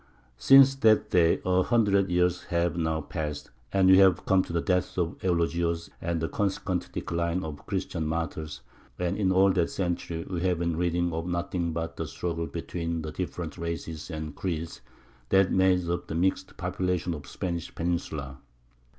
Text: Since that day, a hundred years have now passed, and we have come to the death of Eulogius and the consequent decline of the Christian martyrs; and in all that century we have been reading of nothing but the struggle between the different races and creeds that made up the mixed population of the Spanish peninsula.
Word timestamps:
Since 0.39 0.73
that 0.77 1.11
day, 1.11 1.41
a 1.45 1.61
hundred 1.61 2.09
years 2.09 2.45
have 2.45 2.75
now 2.75 3.01
passed, 3.01 3.51
and 3.71 3.87
we 3.87 3.99
have 3.99 4.25
come 4.25 4.41
to 4.45 4.51
the 4.51 4.59
death 4.59 4.97
of 4.97 5.23
Eulogius 5.23 5.91
and 6.01 6.19
the 6.19 6.27
consequent 6.27 6.91
decline 6.91 7.43
of 7.43 7.57
the 7.57 7.61
Christian 7.61 8.07
martyrs; 8.07 8.61
and 8.97 9.15
in 9.15 9.31
all 9.31 9.51
that 9.51 9.69
century 9.69 10.23
we 10.27 10.41
have 10.41 10.57
been 10.57 10.75
reading 10.75 11.13
of 11.13 11.27
nothing 11.27 11.71
but 11.71 11.97
the 11.97 12.07
struggle 12.07 12.47
between 12.47 13.03
the 13.03 13.11
different 13.11 13.59
races 13.59 14.09
and 14.09 14.35
creeds 14.35 14.81
that 15.29 15.51
made 15.51 15.87
up 15.87 16.07
the 16.07 16.15
mixed 16.15 16.57
population 16.57 17.13
of 17.13 17.21
the 17.21 17.29
Spanish 17.29 17.75
peninsula. 17.75 18.39